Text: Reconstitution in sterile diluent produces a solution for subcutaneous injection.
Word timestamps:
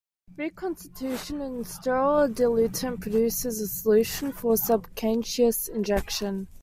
Reconstitution 0.35 1.41
in 1.41 1.63
sterile 1.63 2.27
diluent 2.27 2.79
produces 3.01 3.61
a 3.61 3.67
solution 3.67 4.31
for 4.31 4.57
subcutaneous 4.57 5.67
injection. 5.67 6.47